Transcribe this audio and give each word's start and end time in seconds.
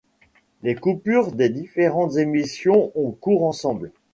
Les 0.63 0.73
coupures 0.73 1.31
des 1.31 1.49
différentes 1.49 2.17
émissions 2.17 2.91
ont 2.95 3.11
cours 3.11 3.45
ensemble. 3.45 3.91